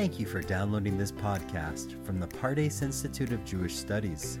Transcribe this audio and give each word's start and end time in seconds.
Thank 0.00 0.18
you 0.18 0.24
for 0.24 0.40
downloading 0.40 0.96
this 0.96 1.12
podcast 1.12 2.02
from 2.06 2.18
the 2.18 2.26
Pardes 2.26 2.80
Institute 2.80 3.32
of 3.32 3.44
Jewish 3.44 3.76
Studies. 3.76 4.38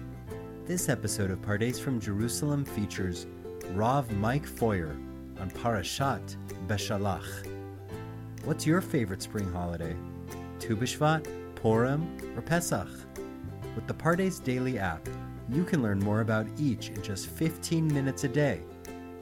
This 0.64 0.88
episode 0.88 1.30
of 1.30 1.42
Pardes 1.42 1.78
from 1.78 2.00
Jerusalem 2.00 2.64
features 2.64 3.26
Rav 3.74 4.10
Mike 4.12 4.46
Feuer 4.46 4.96
on 5.38 5.50
Parashat 5.50 6.38
Beshalach. 6.66 7.46
What's 8.44 8.64
your 8.64 8.80
favorite 8.80 9.20
spring 9.20 9.52
holiday? 9.52 9.94
Tu 10.60 10.74
B'Shvat, 10.74 11.26
Purim, 11.56 12.16
or 12.34 12.40
Pesach? 12.40 12.88
With 13.74 13.86
the 13.86 13.92
Pardes 13.92 14.42
Daily 14.42 14.78
app, 14.78 15.06
you 15.50 15.64
can 15.64 15.82
learn 15.82 15.98
more 15.98 16.22
about 16.22 16.46
each 16.58 16.88
in 16.88 17.02
just 17.02 17.26
15 17.26 17.86
minutes 17.86 18.24
a 18.24 18.28
day. 18.28 18.62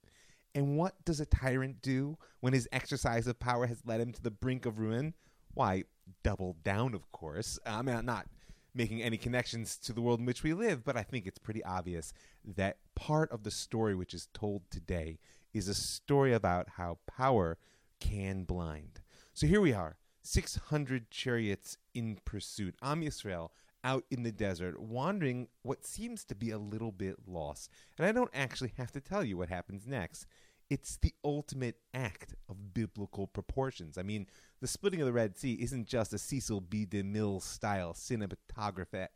And 0.55 0.77
what 0.77 1.03
does 1.05 1.21
a 1.21 1.27
tyrant 1.27 1.81
do 1.81 2.19
when 2.41 2.53
his 2.53 2.69
exercise 2.73 3.27
of 3.27 3.39
power 3.39 3.67
has 3.67 3.83
led 3.87 4.01
him 4.01 4.13
to 4.13 4.23
the 4.23 4.31
brink 4.31 4.67
of 4.67 4.79
ruin? 4.79 5.15
Why, 5.55 5.85
double 6.23 6.57
down, 6.63 6.95
of 6.95 7.11
course. 7.11 7.59
I 7.65 7.83
mean, 7.83 8.05
not 8.05 8.27
making 8.75 9.03
any 9.03 9.17
connections 9.17 9.77
to 9.77 9.93
the 9.93 10.01
world 10.01 10.21
in 10.21 10.27
which 10.27 10.43
we 10.43 10.53
live, 10.53 10.85
but 10.85 10.97
I 10.97 11.03
think 11.03 11.27
it's 11.27 11.39
pretty 11.39 11.63
obvious 11.65 12.13
that 12.45 12.79
part 12.95 13.31
of 13.31 13.45
the 13.45 13.51
story 13.51 13.95
which 13.95 14.15
is 14.15 14.29
told 14.35 14.63
today 14.71 15.19
is 15.53 15.69
a 15.69 15.75
story 15.75 16.33
about 16.33 16.71
how 16.77 16.99
power 17.07 17.59
can 18.01 18.45
blind. 18.45 19.01
So 19.33 19.47
here 19.47 19.61
we 19.61 19.73
are, 19.73 19.97
600 20.23 21.11
chariots 21.11 21.79
in 21.95 22.19
pursuit. 22.25 22.75
Am 22.83 23.03
Yisrael 23.03 23.51
out 23.85 24.05
in 24.11 24.23
the 24.23 24.33
desert, 24.33 24.81
wandering 24.81 25.47
what 25.63 25.85
seems 25.85 26.25
to 26.25 26.35
be 26.35 26.51
a 26.51 26.59
little 26.59 26.91
bit 26.91 27.17
lost. 27.27 27.71
And 27.99 28.07
I 28.07 28.13
don't 28.13 28.31
actually 28.33 28.73
have 28.79 28.91
to 28.93 29.01
tell 29.01 29.23
you 29.23 29.37
what 29.37 29.51
happens 29.51 29.87
next. 29.87 30.27
It's 30.75 30.97
the 30.97 31.15
ultimate 31.25 31.77
act 31.95 32.35
of 32.49 32.75
biblical 32.75 33.29
proportions. 33.29 33.97
I 33.97 34.03
mean, 34.03 34.27
the 34.61 34.67
splitting 34.67 35.01
of 35.01 35.07
the 35.07 35.13
Red 35.13 35.39
Sea 35.39 35.53
isn't 35.61 35.87
just 35.87 36.13
a 36.13 36.19
Cecil 36.19 36.63
B. 36.63 36.85
DeMille 36.85 37.41
style 37.41 37.93
cinematographic, 37.93 39.09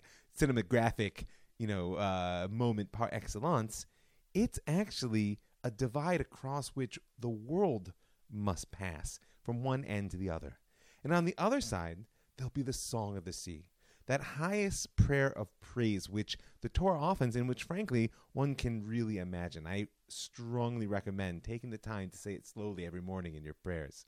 you 1.58 1.66
know, 1.66 1.94
uh, 1.94 2.46
moment 2.48 2.92
par 2.92 3.08
excellence. 3.10 3.86
It's 4.34 4.60
actually 4.68 5.40
a 5.64 5.72
divide 5.72 6.20
across 6.20 6.68
which 6.76 6.96
the 7.18 7.28
world 7.28 7.92
must 8.30 8.70
pass 8.70 9.18
from 9.42 9.64
one 9.64 9.84
end 9.84 10.12
to 10.12 10.16
the 10.16 10.30
other. 10.30 10.60
And 11.02 11.12
on 11.12 11.24
the 11.24 11.34
other 11.36 11.60
side, 11.60 12.04
there'll 12.36 12.50
be 12.50 12.62
the 12.62 12.72
song 12.72 13.16
of 13.16 13.24
the 13.24 13.32
sea 13.32 13.64
that 14.06 14.22
highest 14.22 14.94
prayer 14.94 15.36
of 15.36 15.48
praise 15.60 16.08
which 16.08 16.38
the 16.60 16.68
Torah 16.68 17.00
offers 17.00 17.34
and 17.34 17.48
which 17.48 17.64
frankly 17.64 18.12
one 18.32 18.54
can 18.54 18.86
really 18.86 19.18
imagine. 19.18 19.66
I 19.66 19.88
strongly 20.10 20.86
recommend 20.86 21.44
taking 21.44 21.70
the 21.70 21.78
time 21.78 22.10
to 22.10 22.18
say 22.18 22.34
it 22.34 22.46
slowly 22.46 22.86
every 22.86 23.02
morning 23.02 23.34
in 23.34 23.44
your 23.44 23.54
prayers. 23.54 24.06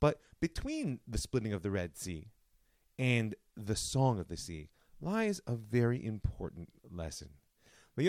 But 0.00 0.20
between 0.40 1.00
the 1.06 1.18
splitting 1.18 1.52
of 1.52 1.62
the 1.62 1.70
Red 1.70 1.96
Sea 1.96 2.28
and 2.98 3.36
the 3.56 3.76
song 3.76 4.18
of 4.18 4.28
the 4.28 4.36
sea 4.36 4.68
lies 5.00 5.40
a 5.46 5.54
very 5.54 6.04
important 6.04 6.68
lesson. 6.90 7.28
Right? 7.96 8.04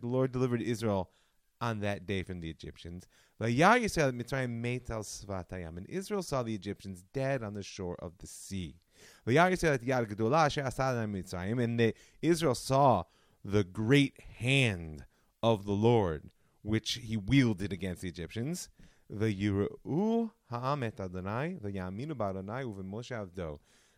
The 0.00 0.06
Lord 0.06 0.32
delivered 0.32 0.62
Israel 0.62 1.10
on 1.60 1.80
that 1.80 2.06
day 2.06 2.22
from 2.22 2.40
the 2.40 2.48
Egyptians. 2.50 3.06
And 3.40 3.50
Israel 5.88 6.22
saw 6.22 6.42
the 6.42 6.54
Egyptians 6.54 7.04
dead 7.12 7.42
on 7.42 7.52
the 7.54 7.62
shore 7.62 7.96
of 8.00 8.18
the 8.18 8.26
sea. 8.26 8.76
And 9.26 9.36
the, 11.80 11.94
Israel 12.22 12.54
saw 12.54 13.04
the 13.50 13.64
great 13.64 14.20
hand 14.38 15.04
of 15.42 15.64
the 15.64 15.72
Lord, 15.72 16.30
which 16.62 16.94
he 16.94 17.16
wielded 17.16 17.72
against 17.72 18.02
the 18.02 18.08
Egyptians. 18.08 18.68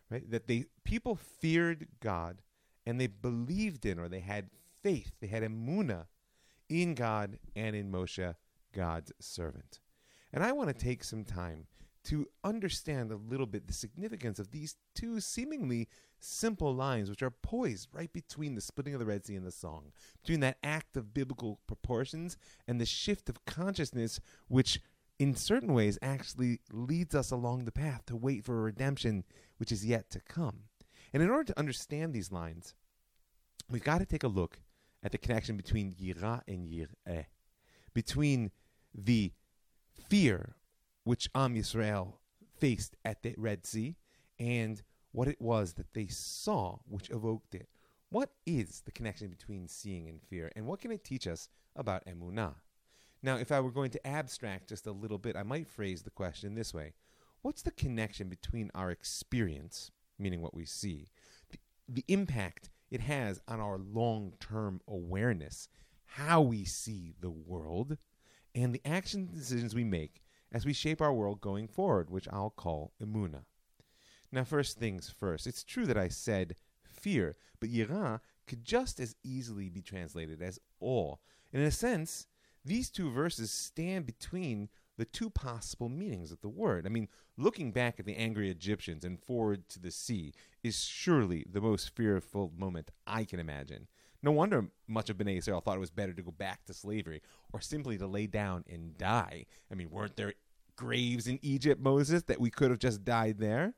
Right? 0.09 0.31
That 0.31 0.47
they 0.47 0.65
people 0.85 1.15
feared 1.15 1.87
God 1.99 2.41
and 2.85 2.99
they 2.99 3.07
believed 3.07 3.85
in 3.85 3.99
or 3.99 4.07
they 4.07 4.21
had 4.21 4.49
faith, 4.81 5.11
they 5.19 5.27
had 5.27 5.43
emuna 5.43 6.05
in 6.69 6.95
God 6.95 7.37
and 7.55 7.75
in 7.75 7.91
Moshe, 7.91 8.35
God's 8.73 9.11
servant. 9.19 9.81
And 10.31 10.43
I 10.45 10.53
want 10.53 10.69
to 10.69 10.73
take 10.73 11.03
some 11.03 11.25
time 11.25 11.67
to 12.05 12.27
understand 12.43 13.11
a 13.11 13.15
little 13.15 13.45
bit 13.45 13.67
the 13.67 13.73
significance 13.73 14.39
of 14.39 14.51
these 14.51 14.75
two 14.95 15.19
seemingly 15.19 15.87
simple 16.19 16.73
lines, 16.73 17.09
which 17.09 17.23
are 17.23 17.31
poised 17.31 17.89
right 17.93 18.11
between 18.11 18.55
the 18.55 18.61
splitting 18.61 18.93
of 18.93 18.99
the 18.99 19.05
Red 19.05 19.25
Sea 19.25 19.35
and 19.35 19.45
the 19.45 19.51
song, 19.51 19.91
between 20.21 20.39
that 20.41 20.57
act 20.63 20.97
of 20.97 21.13
biblical 21.13 21.59
proportions 21.67 22.37
and 22.67 22.79
the 22.79 22.85
shift 22.85 23.29
of 23.29 23.45
consciousness, 23.45 24.19
which 24.47 24.81
in 25.19 25.35
certain 25.35 25.73
ways 25.73 25.99
actually 26.01 26.59
leads 26.71 27.13
us 27.13 27.29
along 27.29 27.65
the 27.65 27.71
path 27.71 28.05
to 28.07 28.15
wait 28.15 28.43
for 28.43 28.57
a 28.57 28.63
redemption 28.63 29.23
which 29.57 29.71
is 29.71 29.85
yet 29.85 30.09
to 30.09 30.19
come. 30.19 30.61
And 31.13 31.21
in 31.21 31.29
order 31.29 31.43
to 31.45 31.59
understand 31.59 32.13
these 32.13 32.31
lines, 32.31 32.73
we've 33.69 33.83
got 33.83 33.99
to 33.99 34.05
take 34.05 34.23
a 34.23 34.27
look 34.27 34.61
at 35.03 35.11
the 35.11 35.17
connection 35.17 35.57
between 35.57 35.93
Yira 35.93 36.41
and 36.47 36.67
Yireh, 36.67 37.25
between 37.93 38.51
the 38.93 39.31
fear 40.09 40.55
which 41.03 41.29
Am 41.33 41.55
Yisrael 41.55 42.13
faced 42.57 42.95
at 43.03 43.23
the 43.23 43.33
Red 43.37 43.65
Sea 43.65 43.95
and 44.39 44.81
what 45.11 45.27
it 45.27 45.41
was 45.41 45.73
that 45.73 45.93
they 45.93 46.07
saw 46.07 46.77
which 46.87 47.09
evoked 47.09 47.55
it. 47.55 47.67
What 48.09 48.31
is 48.45 48.81
the 48.81 48.91
connection 48.91 49.29
between 49.29 49.67
seeing 49.67 50.09
and 50.09 50.21
fear, 50.21 50.51
and 50.55 50.65
what 50.65 50.81
can 50.81 50.91
it 50.91 51.03
teach 51.03 51.27
us 51.27 51.49
about 51.75 52.05
emunah? 52.05 52.55
Now, 53.23 53.37
if 53.37 53.51
I 53.51 53.59
were 53.59 53.71
going 53.71 53.91
to 53.91 54.07
abstract 54.07 54.69
just 54.69 54.87
a 54.87 54.91
little 54.91 55.17
bit, 55.17 55.35
I 55.35 55.43
might 55.43 55.67
phrase 55.67 56.01
the 56.01 56.09
question 56.09 56.55
this 56.55 56.73
way 56.73 56.93
What's 57.41 57.61
the 57.61 57.71
connection 57.71 58.29
between 58.29 58.69
our 58.75 58.91
experience, 58.91 59.91
meaning 60.19 60.41
what 60.41 60.53
we 60.53 60.65
see, 60.65 61.07
the, 61.49 61.57
the 61.87 62.05
impact 62.07 62.69
it 62.89 63.01
has 63.01 63.39
on 63.47 63.59
our 63.59 63.77
long 63.77 64.33
term 64.39 64.81
awareness, 64.87 65.67
how 66.05 66.41
we 66.41 66.65
see 66.65 67.13
the 67.19 67.31
world, 67.31 67.97
and 68.53 68.73
the 68.73 68.81
action 68.85 69.29
decisions 69.33 69.73
we 69.73 69.83
make 69.83 70.20
as 70.51 70.65
we 70.65 70.73
shape 70.73 71.01
our 71.01 71.13
world 71.13 71.41
going 71.41 71.67
forward, 71.67 72.09
which 72.09 72.27
I'll 72.31 72.49
call 72.49 72.93
emuna. 73.01 73.43
Now, 74.31 74.43
first 74.43 74.77
things 74.77 75.09
first, 75.09 75.47
it's 75.47 75.63
true 75.63 75.85
that 75.85 75.97
I 75.97 76.07
said 76.07 76.55
fear, 76.83 77.35
but 77.59 77.69
yira 77.69 78.19
could 78.47 78.63
just 78.63 78.99
as 78.99 79.15
easily 79.23 79.69
be 79.69 79.81
translated 79.81 80.41
as 80.41 80.59
awe. 80.79 81.15
And 81.51 81.61
In 81.61 81.67
a 81.67 81.71
sense, 81.71 82.27
these 82.63 82.89
two 82.89 83.11
verses 83.11 83.51
stand 83.51 84.05
between 84.05 84.69
the 84.97 85.05
two 85.05 85.29
possible 85.29 85.89
meanings 85.89 86.31
of 86.31 86.41
the 86.41 86.49
word. 86.49 86.85
I 86.85 86.89
mean, 86.89 87.07
looking 87.37 87.71
back 87.71 87.99
at 87.99 88.05
the 88.05 88.15
angry 88.15 88.49
Egyptians 88.49 89.03
and 89.03 89.19
forward 89.19 89.67
to 89.69 89.79
the 89.79 89.91
sea 89.91 90.33
is 90.63 90.83
surely 90.83 91.45
the 91.49 91.61
most 91.61 91.95
fearful 91.95 92.51
moment 92.55 92.91
I 93.07 93.23
can 93.23 93.39
imagine. 93.39 93.87
No 94.23 94.31
wonder 94.31 94.67
much 94.87 95.09
of 95.09 95.17
Bnei 95.17 95.37
Israel 95.37 95.61
thought 95.61 95.77
it 95.77 95.81
was 95.81 95.89
better 95.89 96.13
to 96.13 96.21
go 96.21 96.31
back 96.31 96.65
to 96.65 96.73
slavery 96.73 97.21
or 97.53 97.61
simply 97.61 97.97
to 97.97 98.05
lay 98.05 98.27
down 98.27 98.63
and 98.69 98.97
die. 98.97 99.45
I 99.71 99.75
mean, 99.75 99.89
weren't 99.89 100.15
there 100.15 100.33
graves 100.75 101.27
in 101.27 101.39
Egypt, 101.41 101.81
Moses, 101.81 102.23
that 102.23 102.39
we 102.39 102.49
could 102.49 102.69
have 102.69 102.79
just 102.79 103.03
died 103.03 103.39
there? 103.39 103.73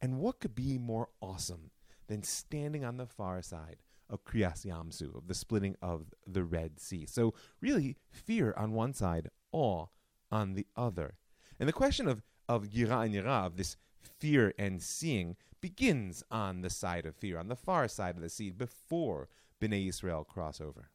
And 0.00 0.18
what 0.18 0.40
could 0.40 0.54
be 0.54 0.78
more 0.78 1.08
awesome 1.20 1.70
than 2.08 2.22
standing 2.22 2.84
on 2.84 2.96
the 2.96 3.06
far 3.06 3.40
side 3.40 3.76
of 4.10 4.24
Kriyas 4.24 4.64
Yam 4.64 4.90
Suf, 4.90 5.14
of 5.14 5.28
the 5.28 5.34
splitting 5.34 5.76
of 5.80 6.12
the 6.26 6.44
Red 6.44 6.80
Sea? 6.80 7.06
So, 7.06 7.34
really, 7.60 7.96
fear 8.10 8.52
on 8.56 8.72
one 8.72 8.94
side, 8.94 9.30
awe 9.52 9.86
on 10.30 10.54
the 10.54 10.66
other. 10.76 11.14
And 11.58 11.68
the 11.68 11.72
question 11.72 12.08
of, 12.08 12.22
of 12.48 12.64
Yira 12.64 13.04
and 13.04 13.14
Yira, 13.14 13.46
of 13.46 13.56
this 13.56 13.76
fear 14.18 14.52
and 14.58 14.82
seeing 14.82 15.36
begins 15.60 16.22
on 16.30 16.60
the 16.60 16.68
side 16.68 17.06
of 17.06 17.16
fear, 17.16 17.38
on 17.38 17.48
the 17.48 17.56
far 17.56 17.88
side 17.88 18.16
of 18.16 18.22
the 18.22 18.28
sea, 18.28 18.50
before 18.50 19.28
Bnei 19.64 19.88
Israel 19.88 20.24
cross 20.24 20.60
over. 20.60 20.90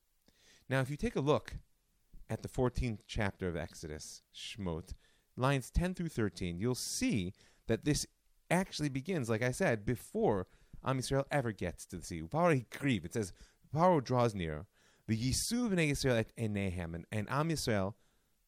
Now, 0.69 0.81
if 0.81 0.89
you 0.89 0.97
take 0.97 1.15
a 1.15 1.21
look 1.21 1.55
at 2.29 2.43
the 2.43 2.49
14th 2.49 2.99
chapter 3.07 3.47
of 3.47 3.57
Exodus, 3.57 4.21
Shmot, 4.35 4.93
lines 5.35 5.71
10 5.71 5.95
through 5.95 6.09
13, 6.09 6.59
you'll 6.59 6.75
see 6.75 7.33
that 7.67 7.85
this 7.85 8.05
actually 8.51 8.89
begins, 8.89 9.29
like 9.29 9.41
I 9.41 9.51
said, 9.51 9.85
before 9.85 10.47
Am 10.85 10.99
Yisrael 10.99 11.25
ever 11.31 11.51
gets 11.51 11.85
to 11.87 11.97
the 11.97 12.05
sea. 12.05 12.21
It 12.31 13.13
says, 13.13 13.33
Paro 13.75 14.03
draws 14.03 14.35
near, 14.35 14.65
the 15.07 15.17
Yisu 15.17 15.69
Bnei 15.69 15.91
Yisrael 15.91 16.19
at 16.19 16.35
Enehem, 16.35 16.93
and, 16.93 17.05
and 17.11 17.29
Am 17.29 17.49
Yisrael, 17.49 17.93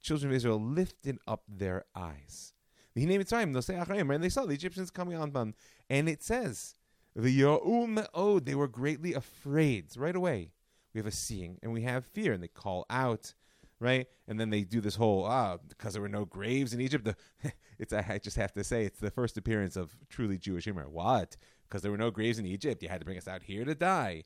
children 0.01 0.31
of 0.31 0.35
Israel, 0.35 0.61
lifted 0.61 1.17
up 1.27 1.43
their 1.47 1.85
eyes. 1.95 2.53
And 2.95 3.09
they 3.09 4.29
saw 4.29 4.45
the 4.45 4.53
Egyptians 4.53 4.91
coming 4.91 5.15
on 5.15 5.31
them. 5.31 5.53
And 5.89 6.09
it 6.09 6.23
says, 6.23 6.75
they 7.15 8.55
were 8.55 8.67
greatly 8.67 9.13
afraid. 9.13 9.85
Right 9.97 10.15
away, 10.15 10.51
we 10.93 10.99
have 10.99 11.07
a 11.07 11.11
seeing 11.11 11.57
and 11.61 11.73
we 11.73 11.81
have 11.81 12.05
fear, 12.05 12.33
and 12.33 12.41
they 12.41 12.47
call 12.47 12.85
out 12.89 13.33
right? 13.81 14.05
And 14.27 14.39
then 14.39 14.51
they 14.51 14.61
do 14.61 14.79
this 14.79 14.95
whole 14.95 15.25
ah 15.25 15.57
because 15.67 15.93
there 15.93 16.01
were 16.01 16.07
no 16.07 16.23
graves 16.23 16.73
in 16.73 16.79
Egypt. 16.79 17.09
It's 17.79 17.91
I 17.91 18.19
just 18.19 18.37
have 18.37 18.53
to 18.53 18.63
say 18.63 18.85
it's 18.85 18.99
the 18.99 19.09
first 19.09 19.37
appearance 19.37 19.75
of 19.75 19.97
truly 20.07 20.37
Jewish 20.37 20.65
humor. 20.65 20.87
What? 20.87 21.35
Because 21.67 21.81
there 21.81 21.89
were 21.89 21.97
no 21.97 22.11
graves 22.11 22.37
in 22.37 22.45
Egypt, 22.45 22.83
you 22.83 22.89
had 22.89 23.01
to 23.01 23.05
bring 23.05 23.17
us 23.17 23.27
out 23.27 23.41
here 23.41 23.65
to 23.65 23.73
die. 23.73 24.23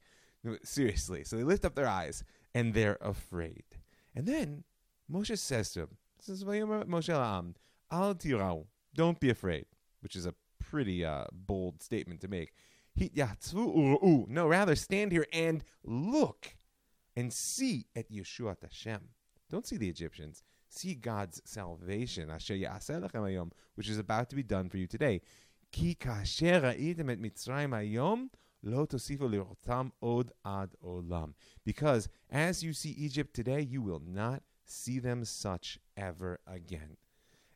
Seriously. 0.62 1.24
So 1.24 1.38
they 1.38 1.46
lift 1.46 1.64
up 1.64 1.74
their 1.74 1.88
eyes 1.88 2.26
and 2.54 2.74
they're 2.74 2.98
afraid. 3.00 3.64
And 4.14 4.28
then 4.28 4.66
Moshe 5.10 5.40
says 5.40 5.72
to 5.72 5.84
him, 5.84 5.90
says 6.20 6.44
Moshe 6.44 7.10
Al 7.92 8.16
tirau, 8.16 8.66
don't 8.94 9.22
be 9.22 9.30
afraid, 9.30 9.68
which 10.02 10.18
is 10.18 10.26
a 10.26 10.36
pretty 10.60 11.06
uh, 11.06 11.24
bold 11.32 11.82
statement 11.82 12.20
to 12.22 12.28
make. 12.28 12.52
No, 12.98 14.48
rather 14.48 14.76
stand 14.76 15.12
here 15.12 15.28
and 15.34 15.64
look 15.84 16.56
and 17.16 17.32
see 17.34 17.88
at 17.96 18.12
Yeshua 18.12 18.56
Hashem. 18.62 19.02
Don't 19.50 19.68
see 19.68 19.78
the 19.78 19.90
Egyptians. 19.90 20.44
See 20.70 20.96
God's 20.96 21.42
salvation, 21.46 22.30
which 22.30 23.90
is 23.90 23.98
about 23.98 24.30
to 24.30 24.36
be 24.36 24.44
done 24.44 24.70
for 24.70 24.78
you 24.78 24.88
today. 24.88 25.22
Because 31.64 32.10
as 32.30 32.64
you 32.64 32.74
see 32.74 32.90
Egypt 32.90 33.34
today, 33.34 33.62
you 33.62 33.82
will 33.82 34.02
not 34.06 34.44
see 34.66 35.00
them 35.00 35.24
such 35.26 35.80
ever 35.96 36.40
again. 36.48 36.98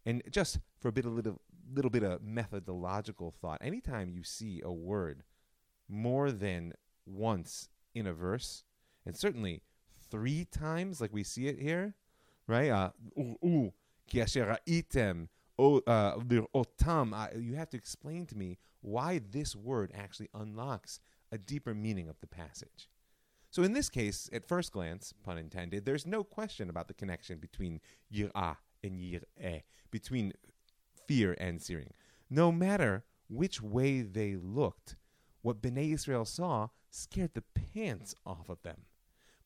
And 0.06 0.22
just 0.30 0.60
for 0.80 0.88
a 0.90 0.92
bit 0.92 1.06
a 1.06 1.10
little 1.10 1.42
little 1.74 1.92
bit 1.92 2.04
of 2.04 2.22
methodological 2.22 3.34
thought, 3.42 3.60
anytime 3.62 4.10
you 4.10 4.24
see 4.24 4.62
a 4.64 4.72
word 4.72 5.24
more 5.88 6.32
than 6.32 6.74
once 7.06 7.70
in 7.94 8.08
a 8.08 8.14
verse, 8.14 8.64
and 9.06 9.18
certainly 9.18 9.64
three 10.10 10.46
times, 10.46 11.02
like 11.02 11.14
we 11.14 11.24
see 11.24 11.48
it 11.48 11.60
here, 11.60 11.96
right? 12.48 12.70
Uh, 12.70 12.90
uh, 15.88 17.28
you 17.36 17.56
have 17.56 17.70
to 17.70 17.78
explain 17.78 18.26
to 18.26 18.38
me 18.38 18.58
why 18.82 19.20
this 19.32 19.56
word 19.56 19.92
actually 19.96 20.30
unlocks 20.34 21.00
a 21.32 21.38
deeper 21.38 21.74
meaning 21.74 22.08
of 22.08 22.20
the 22.22 22.28
passage. 22.28 22.90
So 23.52 23.64
in 23.64 23.74
this 23.74 23.90
case, 23.90 24.30
at 24.32 24.48
first 24.48 24.72
glance, 24.72 25.14
pun 25.24 25.38
intended, 25.38 25.86
there's 25.86 26.06
no 26.06 26.24
question 26.24 26.70
about 26.70 26.88
the 26.88 26.94
connection 26.94 27.40
between 27.40 27.82
yir'ah 28.14 28.58
and 28.84 29.00
yir'eh, 29.00 29.64
between 29.92 30.34
fear 31.10 31.36
and 31.40 31.60
searing. 31.60 31.92
No 32.30 32.52
matter 32.52 33.04
which 33.28 33.64
way 33.64 34.02
they 34.02 34.36
looked, 34.36 34.96
what 35.42 35.60
Bnei 35.60 35.92
Israel 35.92 36.24
saw 36.24 36.68
scared 36.92 37.34
the 37.34 37.42
pants 37.42 38.14
off 38.28 38.48
of 38.48 38.62
them. 38.62 38.82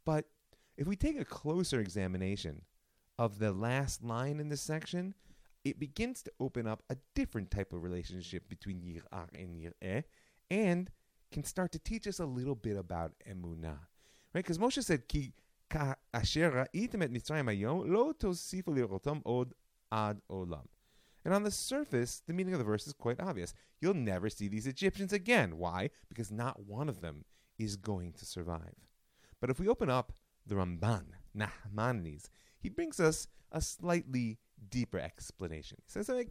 But 0.03 0.25
if 0.77 0.87
we 0.87 0.97
take 0.97 1.17
a 1.17 1.23
closer 1.23 1.79
examination 1.79 2.63
of 3.17 3.39
the 3.39 3.53
last 3.53 4.03
line 4.03 4.41
in 4.41 4.49
this 4.49 4.61
section, 4.61 5.13
it 5.63 5.79
begins 5.79 6.21
to 6.23 6.31
open 6.41 6.67
up 6.67 6.83
a 6.89 6.97
different 7.15 7.49
type 7.49 7.71
of 7.71 7.81
relationship 7.81 8.49
between 8.49 8.81
Yir'ah 8.81 9.29
and 9.33 9.55
Yir'eh 9.55 10.03
and 10.51 10.91
can 11.31 11.45
start 11.45 11.71
to 11.71 11.79
teach 11.79 12.07
us 12.07 12.19
a 12.19 12.25
little 12.25 12.55
bit 12.55 12.75
about 12.75 13.13
Emunah. 13.25 13.79
Right? 14.33 14.43
Because 14.43 14.57
Moshe 14.57 14.83
said, 14.83 15.07
Ki 15.07 15.31
asher 15.71 16.51
ra'item 16.51 17.03
et 17.03 17.13
Mitzrayim 17.13 17.45
hayom, 17.45 17.87
lo 17.87 18.11
tosifu 18.11 18.67
lirotam 18.67 19.21
od 19.25 19.53
ad 19.89 20.19
olam. 20.29 20.65
And 21.25 21.33
on 21.33 21.43
the 21.43 21.51
surface, 21.51 22.21
the 22.27 22.33
meaning 22.33 22.53
of 22.53 22.59
the 22.59 22.65
verse 22.65 22.85
is 22.85 22.93
quite 22.93 23.19
obvious. 23.19 23.53
You'll 23.79 23.93
never 23.93 24.29
see 24.29 24.47
these 24.47 24.67
Egyptians 24.67 25.13
again. 25.13 25.57
Why? 25.57 25.89
Because 26.09 26.31
not 26.31 26.65
one 26.65 26.89
of 26.89 27.01
them 27.01 27.25
is 27.57 27.75
going 27.75 28.13
to 28.13 28.25
survive. 28.25 28.75
But 29.39 29.49
if 29.49 29.59
we 29.59 29.67
open 29.67 29.89
up 29.89 30.13
the 30.45 30.55
Ramban, 30.55 31.05
Nahmanides, 31.37 32.29
he 32.59 32.69
brings 32.69 32.99
us 32.99 33.27
a 33.51 33.61
slightly 33.61 34.39
deeper 34.69 34.99
explanation. 34.99 35.77
He 35.85 35.91
says, 35.91 36.09
Al 36.09 36.23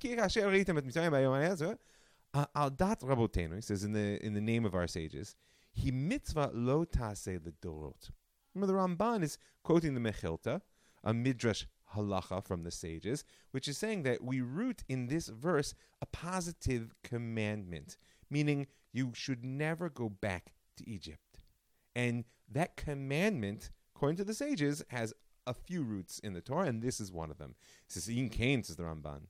dat 2.70 3.00
rabotenu, 3.00 3.56
he 3.56 3.60
says 3.60 3.84
in 3.84 3.92
the, 3.92 4.24
in 4.24 4.32
the 4.32 4.40
name 4.40 4.64
of 4.64 4.74
our 4.74 4.86
sages, 4.86 5.34
he 5.72 5.90
mitzvah 5.90 6.50
lo 6.54 6.84
tase 6.84 7.38
dorot. 7.60 8.10
Remember, 8.54 8.72
the 8.72 8.78
Ramban 8.78 9.22
is 9.22 9.38
quoting 9.62 9.94
the 9.94 10.00
Mechilta, 10.00 10.62
a 11.04 11.12
midrash 11.12 11.66
halacha 11.94 12.44
from 12.44 12.62
the 12.62 12.70
sages, 12.70 13.24
which 13.50 13.68
is 13.68 13.78
saying 13.78 14.02
that 14.04 14.22
we 14.22 14.40
root 14.40 14.82
in 14.88 15.06
this 15.06 15.28
verse 15.28 15.74
a 16.00 16.06
positive 16.06 16.94
commandment, 17.02 17.96
meaning 18.30 18.66
you 18.92 19.12
should 19.14 19.44
never 19.44 19.88
go 19.88 20.08
back 20.08 20.52
to 20.76 20.88
Egypt. 20.88 21.38
And 21.94 22.24
that 22.50 22.76
commandment, 22.76 23.70
according 23.94 24.16
to 24.16 24.24
the 24.24 24.34
sages, 24.34 24.82
has 24.88 25.12
a 25.46 25.54
few 25.54 25.82
roots 25.82 26.18
in 26.20 26.32
the 26.32 26.40
Torah, 26.40 26.68
and 26.68 26.82
this 26.82 27.00
is 27.00 27.12
one 27.12 27.30
of 27.30 27.38
them. 27.38 27.54
It 27.86 27.92
says, 27.92 28.08
Im 28.08 28.28
Cain, 28.28 28.62
says 28.62 28.76
the 28.76 28.84
Ramban, 28.84 29.22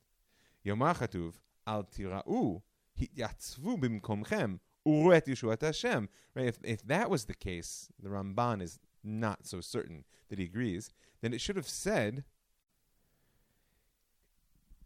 Yomar 0.67 0.97
chatuv 0.97 1.35
al 1.67 1.85
tira'u 1.85 2.63
hityatzvu 3.01 3.81
bimkomchem 3.81 4.61
uret 4.87 5.27
Yeshuat 5.27 5.63
Hashem. 5.63 6.09
Right? 6.35 6.47
If, 6.47 6.59
if 6.63 6.83
that 6.87 7.11
was 7.11 7.25
the 7.25 7.35
case, 7.35 7.89
the 8.01 8.11
Ramban 8.11 8.63
is 8.63 8.79
not 9.03 9.47
so 9.47 9.61
certain 9.61 10.05
that 10.29 10.39
he 10.39 10.45
agrees, 10.45 10.91
then 11.21 11.33
it 11.33 11.41
should 11.41 11.57
have 11.57 11.69
said, 11.69 12.25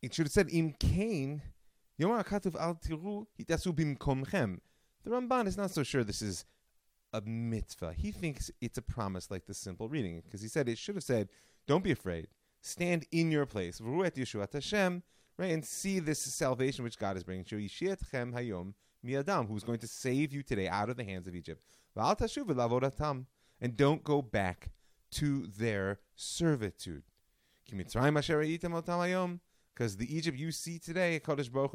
it 0.06 0.14
should 0.14 0.26
have 0.26 0.32
said, 0.32 0.49
Im 0.53 0.73
Cain, 0.79 1.43
Yomar 2.00 2.25
chatuv 2.25 2.55
al 2.61 2.76
tiru 2.76 3.26
hityatzvu 3.38 3.73
bimkomchem. 3.75 4.61
The 5.03 5.11
Ramban 5.11 5.49
is 5.49 5.56
not 5.56 5.73
so 5.73 5.82
sure 5.82 6.05
this 6.05 6.23
is 6.23 6.44
a 7.12 7.21
mitzvah. 7.23 7.92
He 7.92 8.12
thinks 8.12 8.50
it's 8.61 8.78
a 8.78 8.83
promise 8.83 9.33
like 9.33 9.47
the 9.47 9.54
simple 9.54 9.88
reading 9.88 10.23
because 10.25 10.42
he 10.42 10.49
said 10.49 10.69
it 10.69 10.78
should 10.78 10.95
have 10.95 11.02
said, 11.02 11.28
"Don't 11.66 11.83
be 11.83 11.90
afraid, 11.90 12.28
stand 12.61 13.04
in 13.11 13.33
your 13.33 13.47
place, 13.47 13.81
v'ruet 13.81 14.14
Yeshuat 14.14 14.52
Hashem, 14.52 15.02
right, 15.38 15.50
and 15.50 15.64
see 15.64 15.99
this 15.99 16.21
salvation 16.21 16.85
which 16.85 16.99
God 16.99 17.16
is 17.16 17.25
bringing 17.25 17.45
to 17.47 17.59
you. 17.59 17.69
Yishiatchem 17.69 18.33
hayom 18.33 18.75
miadam, 19.04 19.49
who's 19.49 19.64
going 19.64 19.81
to 19.81 19.88
save 19.88 20.33
you 20.33 20.45
today 20.45 20.69
out 20.69 20.88
of 20.88 20.97
the 20.97 21.04
hands 21.04 21.26
of 21.26 21.35
Egypt. 21.35 21.64
And 21.97 23.76
don't 23.76 24.04
go 24.04 24.23
back 24.23 24.71
to 25.12 25.47
their 25.49 25.99
servitude. 26.14 27.02
Hayom." 27.73 29.40
Because 29.76 29.99
the 29.99 30.16
Egypt 30.16 30.38
you 30.38 30.52
see 30.52 30.78
today, 30.78 31.21
Kodesh 31.23 31.52
Baruch 31.52 31.75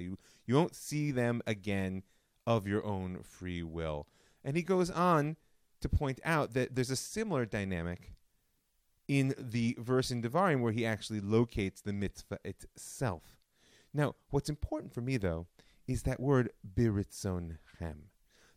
You 0.00 0.18
you 0.46 0.54
won't 0.54 0.74
see 0.74 1.10
them 1.10 1.42
again 1.46 2.02
of 2.46 2.66
your 2.66 2.84
own 2.84 3.22
free 3.22 3.62
will. 3.62 4.06
And 4.44 4.54
he 4.54 4.62
goes 4.62 4.90
on 4.90 5.36
to 5.80 5.88
point 5.88 6.20
out 6.24 6.52
that 6.52 6.74
there's 6.74 6.90
a 6.90 6.96
similar 6.96 7.46
dynamic 7.46 8.12
in 9.06 9.34
the 9.38 9.76
verse 9.78 10.10
in 10.10 10.20
Devarim 10.20 10.60
where 10.60 10.72
he 10.72 10.84
actually 10.84 11.20
locates 11.20 11.80
the 11.80 11.94
mitzvah 11.94 12.40
itself. 12.44 13.38
Now, 13.94 14.14
what's 14.28 14.50
important 14.50 14.92
for 14.92 15.00
me 15.00 15.16
though 15.16 15.46
is 15.86 16.02
that 16.02 16.20
word 16.20 16.50
biritzonechem. 16.76 17.56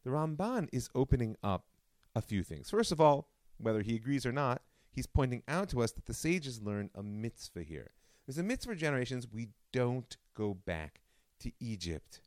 The 0.04 0.10
Ramban 0.10 0.68
is 0.74 0.90
opening 0.94 1.38
up 1.42 1.68
a 2.14 2.22
few 2.22 2.44
things. 2.44 2.70
First 2.70 2.92
of 2.92 3.00
all, 3.00 3.30
whether 3.58 3.84
he 3.84 3.96
agrees 3.96 4.26
or 4.26 4.34
not, 4.34 4.62
he's 4.92 5.08
pointing 5.08 5.44
out 5.48 5.70
to 5.70 5.82
us 5.82 5.92
that 5.94 6.06
the 6.06 6.14
sages 6.14 6.62
learn 6.62 6.90
a 6.96 7.04
mitzvah 7.04 7.64
here. 7.64 7.92
There's 8.26 8.38
a 8.38 8.44
mitzvah 8.44 8.76
generations. 8.76 9.28
We 9.32 9.50
don't 9.72 10.16
go 10.36 10.54
back 10.54 11.02
to 11.40 11.52
Egypt, 11.60 12.22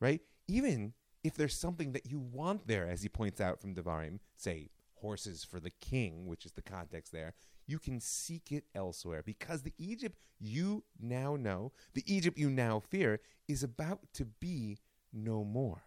right? 0.00 0.20
Even 0.48 0.92
if 1.22 1.34
there's 1.34 1.56
something 1.56 1.92
that 1.92 2.06
you 2.06 2.18
want 2.18 2.66
there, 2.66 2.88
as 2.88 3.02
he 3.02 3.08
points 3.08 3.40
out 3.40 3.60
from 3.60 3.74
Devarim, 3.74 4.18
say 4.36 4.70
horses 4.96 5.44
for 5.44 5.60
the 5.60 5.70
king, 5.70 6.26
which 6.26 6.44
is 6.44 6.52
the 6.52 6.62
context 6.62 7.12
there, 7.12 7.34
you 7.66 7.78
can 7.78 8.00
seek 8.00 8.52
it 8.52 8.64
elsewhere 8.74 9.22
because 9.24 9.62
the 9.62 9.74
Egypt 9.78 10.16
you 10.40 10.84
now 11.00 11.36
know, 11.36 11.72
the 11.94 12.04
Egypt 12.06 12.38
you 12.38 12.50
now 12.50 12.80
fear, 12.80 13.20
is 13.46 13.62
about 13.62 14.00
to 14.14 14.24
be 14.24 14.78
no 15.12 15.44
more. 15.44 15.82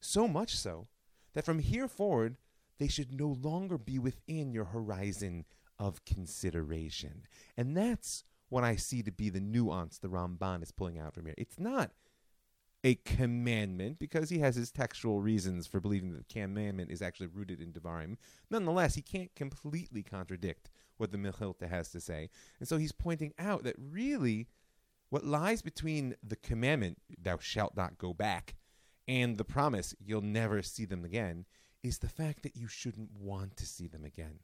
So 0.00 0.28
much 0.28 0.56
so 0.56 0.86
that 1.32 1.44
from 1.44 1.58
here 1.58 1.88
forward, 1.88 2.36
they 2.78 2.88
should 2.88 3.12
no 3.12 3.28
longer 3.28 3.78
be 3.78 3.98
within 3.98 4.52
your 4.52 4.66
horizon 4.66 5.44
of 5.78 6.04
consideration. 6.04 7.22
And 7.56 7.76
that's 7.76 8.24
what 8.48 8.64
I 8.64 8.76
see 8.76 9.02
to 9.02 9.10
be 9.10 9.30
the 9.30 9.40
nuance 9.40 9.98
the 9.98 10.08
Ramban 10.08 10.62
is 10.62 10.70
pulling 10.70 10.98
out 10.98 11.14
from 11.14 11.26
here. 11.26 11.34
It's 11.36 11.58
not 11.58 11.90
a 12.84 12.96
commandment 12.96 13.98
because 13.98 14.28
he 14.28 14.38
has 14.40 14.54
his 14.56 14.70
textual 14.70 15.20
reasons 15.22 15.66
for 15.66 15.80
believing 15.80 16.12
that 16.12 16.28
the 16.28 16.34
commandment 16.34 16.90
is 16.90 17.00
actually 17.00 17.28
rooted 17.28 17.60
in 17.60 17.72
Devarim. 17.72 18.16
Nonetheless, 18.50 18.94
he 18.94 19.02
can't 19.02 19.34
completely 19.34 20.02
contradict 20.02 20.70
what 20.98 21.10
the 21.10 21.18
Mechilta 21.18 21.68
has 21.68 21.88
to 21.90 22.00
say. 22.00 22.28
And 22.60 22.68
so 22.68 22.76
he's 22.76 22.92
pointing 22.92 23.32
out 23.38 23.64
that 23.64 23.76
really 23.78 24.46
what 25.08 25.24
lies 25.24 25.62
between 25.62 26.14
the 26.22 26.36
commandment, 26.36 26.98
thou 27.20 27.38
shalt 27.38 27.76
not 27.76 27.98
go 27.98 28.12
back, 28.12 28.54
and 29.08 29.38
the 29.38 29.44
promise, 29.44 29.94
you'll 29.98 30.20
never 30.20 30.62
see 30.62 30.84
them 30.84 31.04
again, 31.04 31.46
is 31.84 31.98
the 31.98 32.08
fact 32.08 32.42
that 32.42 32.56
you 32.56 32.66
shouldn't 32.66 33.10
want 33.20 33.56
to 33.58 33.66
see 33.66 33.86
them 33.86 34.04
again. 34.04 34.40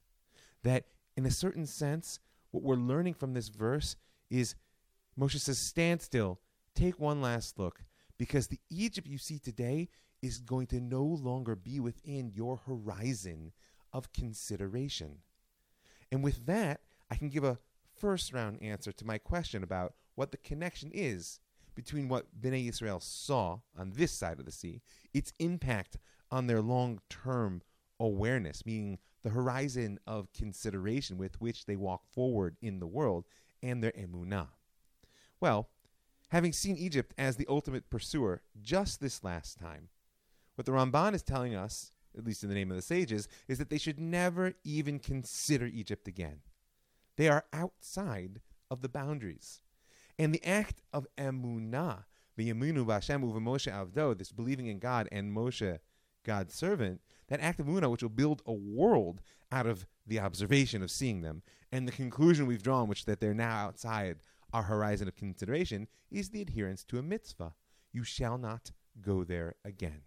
That, 0.63 0.85
in 1.17 1.25
a 1.27 1.31
certain 1.31 1.67
sense, 1.67 2.21
what 2.51 2.63
we're 2.63 2.77
learning 2.77 3.15
from 3.15 3.33
this 3.33 3.49
verse 3.49 3.97
is 4.31 4.55
Moshe 5.19 5.41
says, 5.41 5.59
Stand 5.59 6.03
still, 6.03 6.39
take 6.75 7.01
one 7.01 7.23
last 7.23 7.59
look, 7.59 7.83
because 8.19 8.47
the 8.47 8.61
Egypt 8.69 9.09
you 9.09 9.17
see 9.17 9.39
today 9.39 9.89
is 10.23 10.39
going 10.39 10.67
to 10.69 10.81
no 10.81 11.03
longer 11.03 11.57
be 11.57 11.81
within 11.81 12.31
your 12.35 12.59
horizon 12.67 13.53
of 13.93 14.13
consideration. 14.13 15.17
And 16.13 16.23
with 16.23 16.45
that, 16.45 16.83
I 17.11 17.17
can 17.17 17.31
give 17.31 17.45
a 17.45 17.59
first 17.97 18.35
round 18.35 18.63
answer 18.63 18.93
to 18.93 19.07
my 19.07 19.17
question 19.17 19.63
about 19.63 19.95
what 20.15 20.31
the 20.31 20.37
connection 20.37 20.91
is 20.93 21.41
between 21.75 22.09
what 22.09 22.39
Bnei 22.39 22.69
Israel 22.69 23.01
saw 23.01 23.61
on 23.79 23.93
this 23.95 24.13
side 24.13 24.39
of 24.39 24.45
the 24.45 24.53
sea, 24.53 24.83
its 25.15 25.33
impact 25.39 25.97
on 26.31 26.47
their 26.47 26.61
long 26.61 27.01
term 27.09 27.63
awareness, 27.99 28.65
meaning 28.65 28.99
the 29.23 29.31
horizon 29.31 29.99
of 30.07 30.33
consideration 30.33 31.19
with 31.19 31.41
which 31.41 31.67
they 31.67 31.77
walk 31.77 32.07
forward 32.11 32.57
in 32.63 32.81
the 32.81 32.87
world, 32.87 33.27
and 33.63 33.83
their 33.83 33.93
emunah. 33.93 34.49
Well, 35.41 35.69
having 36.31 36.53
seen 36.53 36.77
Egypt 36.77 37.15
as 37.19 37.37
the 37.37 37.47
ultimate 37.49 37.91
pursuer 37.91 38.43
just 38.61 39.01
this 39.01 39.23
last 39.23 39.59
time, 39.59 39.89
what 40.55 40.67
the 40.67 40.73
Ramban 40.73 41.15
is 41.15 41.23
telling 41.23 41.55
us, 41.55 41.93
at 42.17 42.25
least 42.25 42.43
in 42.43 42.49
the 42.49 42.55
name 42.55 42.71
of 42.71 42.77
the 42.77 42.83
sages, 42.83 43.29
is 43.49 43.59
that 43.59 43.71
they 43.71 43.79
should 43.79 43.99
never 43.99 44.55
even 44.65 44.99
consider 44.99 45.67
Egypt 45.67 46.09
again. 46.09 46.41
They 47.17 47.29
are 47.29 47.45
outside 47.53 48.41
of 48.71 48.83
the 48.83 48.89
boundaries. 48.89 49.61
And 50.19 50.35
the 50.35 50.45
act 50.45 50.83
of 50.93 51.07
emunah, 51.17 52.05
the 52.37 52.51
yamunu 52.51 52.85
b'Hashem 52.85 53.23
uva 53.23 53.41
Moshe 53.41 53.73
avdo, 53.73 54.17
this 54.17 54.33
believing 54.33 54.67
in 54.67 54.79
God 54.79 55.09
and 55.11 55.35
Moshe, 55.35 55.79
God's 56.25 56.55
servant, 56.55 57.01
that 57.29 57.41
act 57.41 57.61
of 57.61 57.67
emunah, 57.67 57.91
which 57.91 58.03
will 58.03 58.11
build 58.11 58.43
a 58.47 58.53
world 58.53 59.21
out 59.53 59.67
of 59.67 59.87
the 60.07 60.21
observation 60.21 60.83
of 60.83 60.91
seeing 60.91 61.23
them, 61.23 61.43
and 61.73 61.87
the 61.87 61.93
conclusion 61.93 62.47
we've 62.47 62.63
drawn, 62.63 62.89
which 62.89 63.05
that 63.05 63.21
they're 63.21 63.35
now 63.35 63.67
outside 63.67 64.19
our 64.53 64.65
horizon 64.65 65.09
of 65.09 65.17
consideration, 65.17 65.87
is 66.11 66.31
the 66.31 66.43
adherence 66.43 66.85
to 66.85 66.99
a 66.99 67.03
mitzvah. 67.03 67.55
You 67.93 68.05
shall 68.05 68.39
not 68.39 68.73
go 69.01 69.25
there 69.25 69.55
again. 69.65 70.03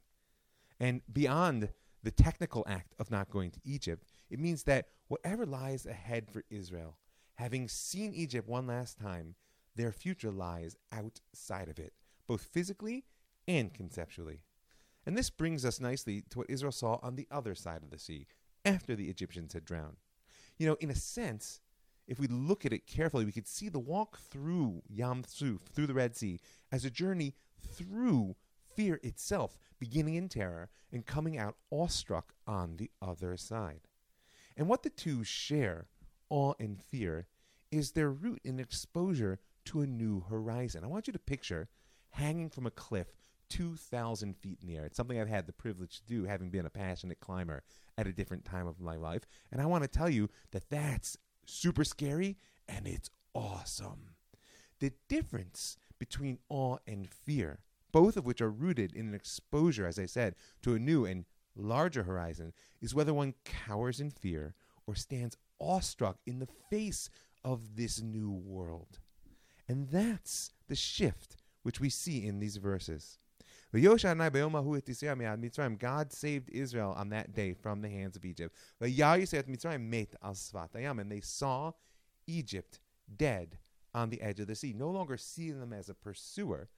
And 0.79 1.01
beyond 1.11 1.69
the 2.03 2.11
technical 2.11 2.65
act 2.67 2.93
of 2.99 3.09
not 3.09 3.29
going 3.29 3.51
to 3.51 3.61
Egypt, 3.63 4.05
it 4.29 4.39
means 4.39 4.63
that 4.63 4.87
whatever 5.07 5.45
lies 5.45 5.85
ahead 5.85 6.29
for 6.29 6.43
Israel, 6.49 6.97
having 7.35 7.67
seen 7.67 8.13
Egypt 8.13 8.47
one 8.47 8.67
last 8.67 8.99
time, 8.99 9.35
their 9.75 9.91
future 9.91 10.31
lies 10.31 10.75
outside 10.91 11.69
of 11.69 11.79
it, 11.79 11.93
both 12.27 12.43
physically 12.43 13.05
and 13.47 13.73
conceptually. 13.73 14.41
And 15.05 15.17
this 15.17 15.29
brings 15.29 15.65
us 15.65 15.79
nicely 15.79 16.23
to 16.29 16.39
what 16.39 16.49
Israel 16.49 16.71
saw 16.71 16.99
on 17.03 17.15
the 17.15 17.27
other 17.29 17.55
side 17.55 17.83
of 17.83 17.89
the 17.89 17.99
sea, 17.99 18.27
after 18.65 18.95
the 18.95 19.09
Egyptians 19.09 19.53
had 19.53 19.65
drowned. 19.65 19.97
You 20.57 20.67
know, 20.67 20.77
in 20.79 20.89
a 20.89 20.95
sense, 20.95 21.59
if 22.07 22.19
we 22.19 22.27
look 22.27 22.65
at 22.65 22.73
it 22.73 22.87
carefully, 22.87 23.25
we 23.25 23.31
could 23.31 23.47
see 23.47 23.69
the 23.69 23.79
walk 23.79 24.19
through 24.19 24.81
Yam 24.87 25.23
Suf, 25.27 25.61
through 25.73 25.87
the 25.87 25.93
Red 25.93 26.15
Sea, 26.15 26.39
as 26.71 26.85
a 26.85 26.89
journey 26.89 27.33
through 27.59 28.35
fear 28.75 28.99
itself, 29.03 29.57
beginning 29.79 30.15
in 30.15 30.29
terror 30.29 30.69
and 30.91 31.05
coming 31.05 31.37
out 31.37 31.55
awestruck 31.71 32.33
on 32.47 32.77
the 32.77 32.91
other 33.01 33.37
side. 33.37 33.81
And 34.55 34.67
what 34.67 34.83
the 34.83 34.89
two 34.89 35.23
share, 35.23 35.87
awe 36.29 36.53
and 36.59 36.81
fear, 36.81 37.27
is 37.71 37.91
their 37.91 38.11
root 38.11 38.39
in 38.43 38.59
exposure 38.59 39.39
to 39.65 39.81
a 39.81 39.87
new 39.87 40.21
horizon. 40.21 40.83
I 40.83 40.87
want 40.87 41.07
you 41.07 41.13
to 41.13 41.19
picture 41.19 41.69
hanging 42.11 42.49
from 42.49 42.67
a 42.67 42.71
cliff 42.71 43.07
2,000 43.53 44.35
feet 44.35 44.57
in 44.61 44.67
the 44.67 44.77
air. 44.77 44.85
It's 44.85 44.97
something 44.97 45.21
I've 45.21 45.27
had 45.29 45.45
the 45.45 45.53
privilege 45.53 45.99
to 45.99 46.05
do, 46.07 46.23
having 46.23 46.49
been 46.49 46.65
a 46.65 46.71
passionate 46.71 47.19
climber 47.19 47.61
at 47.99 48.07
a 48.07 48.11
different 48.11 48.45
time 48.45 48.65
of 48.65 48.81
my 48.81 48.95
life. 48.95 49.27
And 49.51 49.61
I 49.61 49.67
want 49.67 49.83
to 49.83 49.87
tell 49.87 50.09
you 50.09 50.29
that 50.51 50.71
that's 50.71 51.17
super 51.45 51.83
scary 51.83 52.37
and 52.67 52.87
it's 52.87 53.11
awesome. 53.35 54.15
The 54.79 54.91
difference 55.07 55.77
between 55.99 56.39
awe 56.49 56.77
and 56.87 57.07
fear, 57.07 57.59
both 57.91 58.17
of 58.17 58.25
which 58.25 58.41
are 58.41 58.49
rooted 58.49 58.91
in 58.91 59.07
an 59.07 59.13
exposure, 59.13 59.85
as 59.85 59.99
I 59.99 60.07
said, 60.07 60.33
to 60.63 60.73
a 60.73 60.79
new 60.79 61.05
and 61.05 61.25
larger 61.55 62.01
horizon, 62.01 62.53
is 62.81 62.95
whether 62.95 63.13
one 63.13 63.35
cowers 63.45 63.99
in 63.99 64.09
fear 64.09 64.55
or 64.87 64.95
stands 64.95 65.37
awestruck 65.59 66.17
in 66.25 66.39
the 66.39 66.49
face 66.71 67.07
of 67.43 67.75
this 67.75 68.01
new 68.01 68.31
world. 68.31 68.97
And 69.67 69.89
that's 69.89 70.53
the 70.67 70.75
shift 70.75 71.37
which 71.61 71.79
we 71.79 71.91
see 71.91 72.25
in 72.25 72.39
these 72.39 72.57
verses. 72.57 73.19
God 75.79 76.13
saved 76.13 76.51
Israel 76.51 76.93
on 76.95 77.09
that 77.09 77.33
day 77.33 77.53
from 77.53 77.81
the 77.81 77.89
hands 77.89 78.15
of 78.15 78.23
Egypt. 78.23 78.55
And 78.79 81.11
they 81.11 81.21
saw 81.21 81.71
Egypt 82.27 82.79
dead 83.17 83.57
on 83.93 84.09
the 84.09 84.21
edge 84.21 84.39
of 84.39 84.47
the 84.47 84.55
sea, 84.55 84.73
no 84.73 84.89
longer 84.89 85.17
seeing 85.17 85.59
them 85.59 85.73
as 85.73 85.89
a 85.89 85.93
pursuer, 85.93 86.69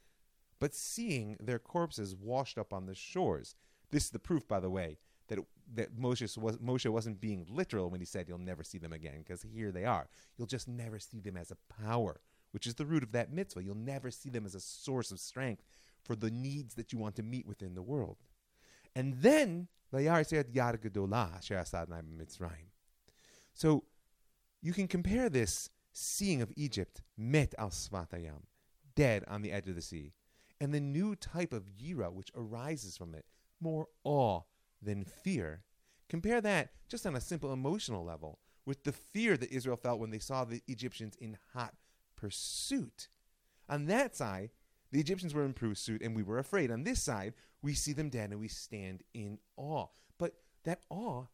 but 0.59 0.73
seeing 0.73 1.37
their 1.39 1.59
corpses 1.59 2.15
washed 2.15 2.57
up 2.57 2.73
on 2.73 2.85
the 2.85 2.95
shores. 2.95 3.55
This 3.91 4.05
is 4.05 4.11
the 4.11 4.19
proof, 4.19 4.47
by 4.47 4.59
the 4.59 4.69
way, 4.69 4.97
that 5.27 5.39
that 5.73 5.97
Moshe, 5.97 6.37
was, 6.37 6.57
Moshe 6.57 6.89
wasn't 6.89 7.19
being 7.19 7.45
literal 7.49 7.89
when 7.89 7.99
he 7.99 8.05
said 8.05 8.29
you'll 8.29 8.37
never 8.37 8.63
see 8.63 8.77
them 8.77 8.93
again, 8.93 9.19
because 9.19 9.41
here 9.41 9.71
they 9.71 9.83
are. 9.83 10.07
You'll 10.37 10.47
just 10.47 10.67
never 10.67 10.99
see 10.99 11.19
them 11.19 11.37
as 11.37 11.51
a 11.51 11.57
power 11.83 12.21
which 12.55 12.67
is 12.67 12.75
the 12.75 12.85
root 12.85 13.03
of 13.03 13.11
that 13.11 13.33
mitzvah. 13.33 13.61
You'll 13.61 13.75
never 13.75 14.09
see 14.09 14.29
them 14.29 14.45
as 14.45 14.55
a 14.55 14.61
source 14.61 15.11
of 15.11 15.19
strength 15.19 15.61
for 16.05 16.15
the 16.15 16.31
needs 16.31 16.75
that 16.75 16.93
you 16.93 16.99
want 16.99 17.15
to 17.15 17.23
meet 17.23 17.47
within 17.47 17.75
the 17.75 17.81
world. 17.81 18.17
And 18.95 19.21
then, 19.21 19.67
so 19.91 19.97
you 24.61 24.73
can 24.73 24.87
compare 24.87 25.29
this 25.29 25.69
seeing 25.91 26.41
of 26.41 26.51
Egypt, 26.55 27.01
met 27.17 27.53
al 27.57 27.69
svatayam, 27.69 28.43
dead 28.95 29.23
on 29.27 29.41
the 29.41 29.51
edge 29.51 29.67
of 29.67 29.75
the 29.75 29.81
sea, 29.81 30.13
and 30.61 30.73
the 30.73 30.79
new 30.79 31.15
type 31.15 31.51
of 31.51 31.63
yira 31.77 32.13
which 32.13 32.31
arises 32.35 32.95
from 32.95 33.13
it, 33.13 33.25
more 33.59 33.87
awe 34.03 34.41
than 34.81 35.03
fear. 35.03 35.63
Compare 36.07 36.39
that 36.41 36.69
just 36.87 37.05
on 37.05 37.15
a 37.15 37.21
simple 37.21 37.51
emotional 37.51 38.05
level 38.05 38.39
with 38.65 38.83
the 38.83 38.91
fear 38.91 39.37
that 39.37 39.51
Israel 39.51 39.77
felt 39.77 39.99
when 39.99 40.11
they 40.11 40.19
saw 40.19 40.43
the 40.43 40.61
Egyptians 40.67 41.15
in 41.19 41.37
hot 41.53 41.73
pursuit. 42.15 43.07
On 43.69 43.85
that 43.85 44.15
side, 44.15 44.51
the 44.95 45.01
Egyptians 45.01 45.33
were 45.33 45.43
in 45.43 45.51
pursuit 45.51 46.01
and 46.01 46.15
we 46.15 46.23
were 46.23 46.39
afraid. 46.39 46.71
On 46.71 46.85
this 46.85 47.03
side, 47.03 47.33
we 47.61 47.73
see 47.73 47.91
them 47.91 48.07
dead 48.07 48.31
and 48.31 48.39
we 48.39 48.47
stand 48.47 49.03
in 49.13 49.39
awe. 49.57 49.87
But 50.17 50.35
that 50.63 50.83
awe 50.89 51.25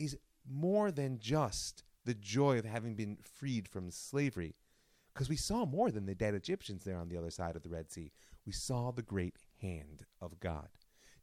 is 0.00 0.18
more 0.50 0.90
than 0.90 1.20
just 1.20 1.84
the 2.04 2.14
joy 2.14 2.58
of 2.58 2.64
having 2.64 2.96
been 2.96 3.18
freed 3.22 3.68
from 3.68 3.92
slavery. 3.92 4.56
Because 5.12 5.28
we 5.28 5.36
saw 5.36 5.64
more 5.64 5.92
than 5.92 6.06
the 6.06 6.16
dead 6.16 6.34
Egyptians 6.34 6.82
there 6.82 6.98
on 6.98 7.08
the 7.08 7.16
other 7.16 7.30
side 7.30 7.54
of 7.54 7.62
the 7.62 7.68
Red 7.68 7.92
Sea. 7.92 8.10
We 8.44 8.50
saw 8.50 8.90
the 8.90 9.00
great 9.00 9.36
hand 9.62 10.06
of 10.20 10.40
God. 10.40 10.70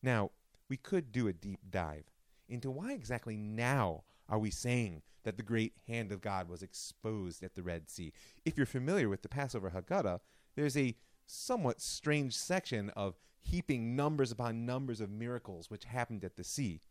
Now, 0.02 0.32
we 0.70 0.78
could 0.78 1.12
do 1.12 1.28
a 1.28 1.34
deep 1.34 1.60
dive 1.70 2.06
into 2.48 2.72
why 2.72 2.94
exactly 2.94 3.36
now 3.36 4.04
are 4.30 4.40
we 4.40 4.50
saying 4.50 5.02
that 5.24 5.36
the 5.36 5.44
great 5.44 5.74
hand 5.90 6.14
of 6.14 6.22
God 6.22 6.48
was 6.48 6.64
exposed 6.64 7.44
at 7.44 7.56
the 7.56 7.64
Red 7.64 7.90
Sea? 7.90 8.14
If 8.46 8.56
you're 8.56 8.66
familiar 8.66 9.10
with 9.10 9.24
the 9.24 9.28
Passover 9.28 9.72
Haggadah, 9.72 10.22
there's 10.56 10.78
a 10.78 10.96
somewhat 11.32 11.82
strange 11.82 12.36
section 12.36 12.90
of 12.92 13.18
heaping 13.42 13.96
numbers 13.96 14.32
upon 14.32 14.66
numbers 14.66 15.02
of 15.02 15.10
miracles 15.10 15.70
which 15.70 15.86
happened 15.86 16.24
at 16.24 16.36
the 16.36 16.44
sea. 16.44 16.82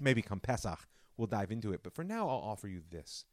Maybe 0.00 0.22
come 0.22 0.40
Pesach, 0.40 0.88
we'll 1.16 1.26
dive 1.26 1.50
into 1.50 1.72
it, 1.72 1.80
but 1.82 1.94
for 1.94 2.04
now 2.04 2.28
I'll 2.28 2.36
offer 2.36 2.68
you 2.68 2.80
this. 2.90 3.24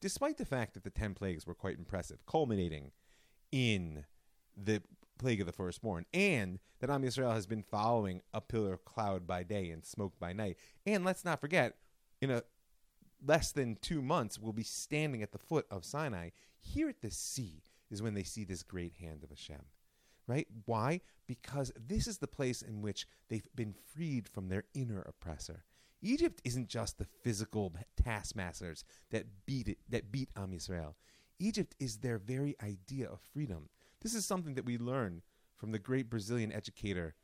Despite 0.00 0.38
the 0.38 0.44
fact 0.44 0.74
that 0.74 0.84
the 0.84 0.90
ten 0.90 1.14
plagues 1.14 1.46
were 1.46 1.54
quite 1.54 1.78
impressive, 1.78 2.24
culminating 2.26 2.92
in 3.52 4.04
the 4.56 4.82
plague 5.18 5.40
of 5.40 5.46
the 5.46 5.52
firstborn, 5.52 6.06
and 6.14 6.58
that 6.80 6.90
Am 6.90 7.02
Yisrael 7.02 7.34
has 7.34 7.46
been 7.46 7.62
following 7.62 8.22
a 8.32 8.40
pillar 8.40 8.72
of 8.72 8.84
cloud 8.84 9.26
by 9.26 9.42
day 9.42 9.70
and 9.70 9.84
smoke 9.84 10.18
by 10.18 10.32
night, 10.32 10.56
and 10.86 11.04
let's 11.04 11.24
not 11.24 11.40
forget, 11.40 11.76
in 12.20 12.30
a 12.30 12.42
less 13.24 13.50
than 13.50 13.76
two 13.80 14.00
months 14.00 14.38
we'll 14.38 14.52
be 14.52 14.62
standing 14.62 15.22
at 15.22 15.32
the 15.32 15.38
foot 15.38 15.66
of 15.70 15.84
Sinai. 15.84 16.30
Here 16.60 16.88
at 16.88 17.00
the 17.00 17.10
sea 17.10 17.62
is 17.90 18.02
when 18.02 18.14
they 18.14 18.22
see 18.22 18.44
this 18.44 18.62
great 18.62 18.94
hand 19.00 19.22
of 19.22 19.30
Hashem. 19.30 19.64
Right? 20.26 20.46
Why? 20.66 21.00
Because 21.26 21.72
this 21.76 22.06
is 22.06 22.18
the 22.18 22.26
place 22.26 22.60
in 22.60 22.82
which 22.82 23.06
they've 23.28 23.48
been 23.54 23.74
freed 23.94 24.28
from 24.28 24.48
their 24.48 24.64
inner 24.74 25.00
oppressor. 25.02 25.64
Egypt 26.02 26.40
isn't 26.44 26.68
just 26.68 26.98
the 26.98 27.06
physical 27.22 27.72
taskmasters 27.96 28.84
that 29.10 29.26
beat 29.46 29.68
it, 29.68 29.78
that 29.88 30.12
beat 30.12 30.28
Am 30.36 30.52
Yisrael. 30.52 30.94
Egypt 31.38 31.74
is 31.80 31.98
their 31.98 32.18
very 32.18 32.56
idea 32.62 33.08
of 33.08 33.20
freedom. 33.20 33.68
This 34.02 34.14
is 34.14 34.26
something 34.26 34.54
that 34.54 34.64
we 34.64 34.78
learn 34.78 35.22
from 35.56 35.72
the 35.72 35.78
great 35.78 36.10
Brazilian 36.10 36.52
educator 36.52 37.14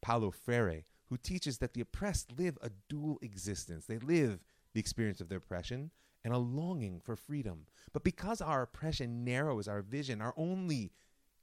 Paulo 0.00 0.30
Freire, 0.30 0.84
who 1.08 1.16
teaches 1.16 1.58
that 1.58 1.74
the 1.74 1.80
oppressed 1.80 2.32
live 2.38 2.58
a 2.60 2.70
dual 2.88 3.18
existence. 3.22 3.86
They 3.86 3.98
live 3.98 4.40
the 4.74 4.80
experience 4.80 5.20
of 5.20 5.28
their 5.28 5.38
oppression 5.38 5.90
and 6.24 6.34
a 6.34 6.38
longing 6.38 7.00
for 7.00 7.16
freedom. 7.16 7.66
But 7.92 8.04
because 8.04 8.40
our 8.40 8.62
oppression 8.62 9.24
narrows 9.24 9.68
our 9.68 9.82
vision, 9.82 10.20
our 10.20 10.34
only 10.36 10.92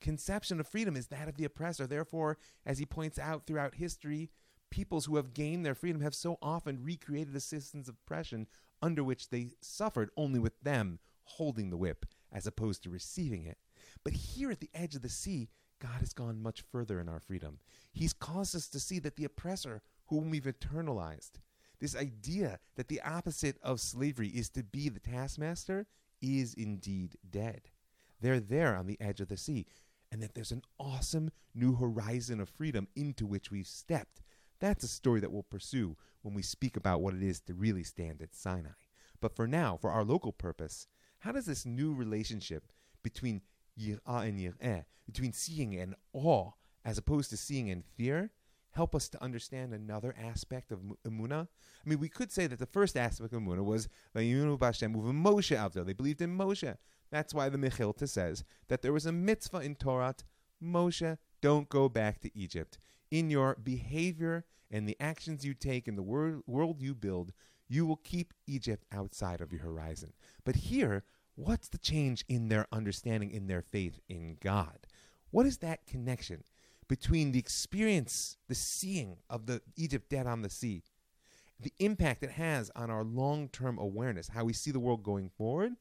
conception 0.02 0.60
of 0.60 0.68
freedom 0.68 0.96
is 0.96 1.08
that 1.08 1.28
of 1.28 1.38
the 1.38 1.46
oppressor. 1.46 1.88
Therefore, 1.88 2.38
as 2.66 2.78
he 2.78 2.86
points 2.86 3.18
out 3.18 3.46
throughout 3.46 3.76
history, 3.76 4.30
peoples 4.70 5.06
who 5.06 5.16
have 5.16 5.34
gained 5.34 5.66
their 5.66 5.76
freedom 5.76 6.02
have 6.02 6.16
so 6.16 6.38
often 6.42 6.84
recreated 6.84 7.36
a 7.36 7.40
systems 7.40 7.88
of 7.88 7.96
oppression 7.96 8.48
under 8.82 9.04
which 9.04 9.30
they 9.30 9.52
suffered, 9.62 10.10
only 10.18 10.40
with 10.40 10.60
them 10.62 11.00
holding 11.24 11.70
the 11.70 11.78
whip 11.78 12.06
as 12.32 12.46
opposed 12.46 12.84
to 12.84 12.90
receiving 12.90 13.46
it. 13.46 13.58
But 14.04 14.14
here 14.14 14.52
at 14.52 14.60
the 14.60 14.70
edge 14.74 14.96
of 14.96 15.02
the 15.02 15.10
sea, 15.10 15.50
God 15.80 16.00
has 16.00 16.14
gone 16.14 16.42
much 16.42 16.62
further 16.62 17.00
in 17.00 17.10
our 17.10 17.20
freedom. 17.20 17.60
He's 17.92 18.14
caused 18.14 18.56
us 18.56 18.68
to 18.70 18.80
see 18.80 19.00
that 19.00 19.16
the 19.16 19.26
oppressor, 19.26 19.82
whom 20.08 20.30
we've 20.30 20.44
eternalized, 20.44 21.40
this 21.80 21.96
idea 21.96 22.60
that 22.76 22.88
the 22.88 23.02
opposite 23.02 23.58
of 23.62 23.80
slavery 23.80 24.30
is 24.30 24.50
to 24.52 24.64
be 24.64 24.90
the 24.90 25.00
taskmaster, 25.00 25.88
is 26.22 26.54
indeed 26.54 27.16
dead. 27.30 27.70
They're 28.22 28.40
there 28.40 28.76
on 28.76 28.88
the 28.88 29.00
edge 29.00 29.22
of 29.22 29.28
the 29.28 29.38
sea, 29.38 29.66
and 30.12 30.22
that 30.22 30.34
there's 30.34 30.52
an 30.52 30.62
awesome 30.80 31.32
new 31.54 31.76
horizon 31.76 32.40
of 32.40 32.50
freedom 32.50 32.88
into 32.96 33.26
which 33.26 33.52
we've 33.52 33.68
stepped. 33.68 34.22
That's 34.60 34.84
a 34.84 34.88
story 34.88 35.20
that 35.20 35.32
we'll 35.32 35.44
pursue 35.44 35.98
when 36.22 36.34
we 36.34 36.42
speak 36.42 36.78
about 36.78 37.02
what 37.02 37.14
it 37.14 37.22
is 37.22 37.42
to 37.42 37.54
really 37.54 37.84
stand 37.84 38.22
at 38.22 38.34
Sinai. 38.34 38.70
But 39.20 39.36
for 39.36 39.48
now, 39.48 39.78
for 39.78 39.92
our 39.92 40.04
local 40.04 40.32
purpose, 40.32 40.88
how 41.20 41.32
does 41.32 41.46
this 41.46 41.66
new 41.66 41.94
relationship 41.94 42.72
between 43.04 43.42
yir'ah 43.80 44.28
and 44.28 44.40
yir'eh, 44.40 44.86
between 45.06 45.34
seeing 45.34 45.76
and 45.76 45.96
awe, 46.14 46.52
as 46.84 46.98
opposed 46.98 47.30
to 47.32 47.38
seeing 47.38 47.70
and 47.70 47.84
fear, 47.84 48.32
help 48.76 48.94
us 48.94 49.08
to 49.10 49.24
understand 49.24 49.74
another 49.74 50.14
aspect 50.22 50.72
of 50.72 50.80
Emunah? 51.08 51.48
I 51.48 51.90
mean, 51.90 52.00
we 52.00 52.10
could 52.10 52.32
say 52.32 52.46
that 52.48 52.60
the 52.60 52.66
first 52.66 52.98
aspect 52.98 53.34
of 53.34 53.42
Emunah 53.42 53.64
was 53.64 53.88
Vayinu 54.16 54.60
Bashem 54.60 54.96
Moshe 54.96 55.56
out 55.56 55.74
there. 55.74 55.84
They 55.84 55.94
believed 55.94 56.22
in 56.22 56.38
Moshe. 56.38 56.76
That's 57.10 57.34
why 57.34 57.50
the 57.50 57.58
Mechilta 57.58 58.08
says 58.08 58.44
that 58.68 58.82
there 58.82 58.94
was 58.94 59.06
a 59.06 59.12
mitzvah 59.12 59.60
in 59.60 59.76
Torah, 59.76 60.16
Moshe, 60.62 61.18
don't 61.42 61.70
go 61.70 61.88
back 61.88 62.20
to 62.22 62.38
Egypt. 62.38 62.78
In 63.12 63.30
your 63.30 63.56
behavior 63.56 64.46
and 64.70 64.88
the 64.88 64.98
actions 65.00 65.46
you 65.46 65.54
take 65.54 65.88
in 65.88 65.96
the 65.96 66.04
wor- 66.04 66.42
world 66.46 66.82
you 66.82 66.94
build, 66.94 67.32
you 67.68 67.86
will 67.86 67.98
keep 67.98 68.34
Egypt 68.46 68.86
outside 68.92 69.42
of 69.42 69.52
your 69.52 69.62
horizon. 69.62 70.14
But 70.44 70.56
here, 70.56 71.04
what's 71.36 71.70
the 71.70 71.78
change 71.78 72.26
in 72.28 72.50
their 72.50 72.68
understanding, 72.72 73.32
in 73.32 73.48
their 73.48 73.62
faith 73.62 74.00
in 74.10 74.38
God? 74.42 74.88
What 75.32 75.46
is 75.46 75.60
that 75.60 75.86
connection? 75.86 76.44
Between 76.88 77.32
the 77.32 77.40
experience, 77.40 78.38
the 78.48 78.56
seeing 78.56 79.18
of 79.30 79.46
the 79.46 79.62
Egypt 79.76 80.10
dead 80.10 80.28
on 80.28 80.42
the 80.42 80.50
sea, 80.50 80.84
the 81.60 81.74
impact 81.80 82.24
it 82.24 82.32
has 82.32 82.72
on 82.76 82.90
our 82.90 83.04
long 83.04 83.50
term 83.50 83.78
awareness, 83.78 84.30
how 84.30 84.44
we 84.44 84.54
see 84.54 84.72
the 84.72 84.80
world 84.80 85.04
going 85.04 85.30
forward, 85.30 85.74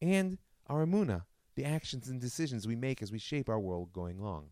and 0.00 0.38
our 0.66 0.84
amuna, 0.84 1.24
the 1.54 1.64
actions 1.64 2.08
and 2.08 2.20
decisions 2.20 2.66
we 2.66 2.76
make 2.76 3.02
as 3.02 3.12
we 3.12 3.18
shape 3.18 3.48
our 3.48 3.60
world 3.60 3.92
going 3.92 4.20
long. 4.20 4.50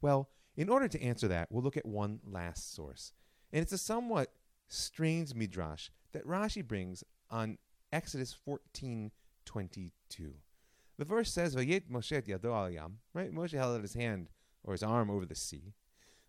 Well, 0.00 0.28
in 0.56 0.68
order 0.68 0.88
to 0.88 1.02
answer 1.02 1.28
that, 1.28 1.50
we'll 1.50 1.62
look 1.62 1.76
at 1.76 1.86
one 1.86 2.20
last 2.24 2.74
source. 2.74 3.12
And 3.52 3.62
it's 3.62 3.72
a 3.72 3.78
somewhat 3.78 4.32
strange 4.68 5.34
midrash 5.34 5.90
that 6.12 6.26
Rashi 6.26 6.66
brings 6.66 7.04
on 7.30 7.58
Exodus 7.92 8.34
14:22. 8.34 10.34
The 10.98 11.04
verse 11.04 11.32
says, 11.32 11.56
"Vayet 11.56 11.90
Moshe 11.90 12.22
yado 12.22 12.54
al 12.54 12.70
yam." 12.70 13.00
Right, 13.12 13.32
Moshe 13.32 13.52
held 13.52 13.76
out 13.76 13.82
his 13.82 13.94
hand 13.94 14.30
or 14.64 14.72
his 14.72 14.82
arm 14.82 15.10
over 15.10 15.26
the 15.26 15.34
sea. 15.34 15.74